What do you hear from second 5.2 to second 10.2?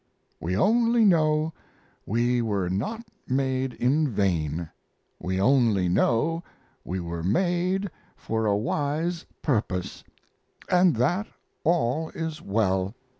only know we were made for a wise purpose,